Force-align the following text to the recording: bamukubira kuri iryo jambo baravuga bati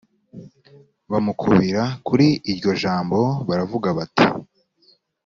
bamukubira 1.11 1.83
kuri 2.07 2.27
iryo 2.51 2.71
jambo 2.81 3.19
baravuga 3.47 3.87
bati 3.97 4.25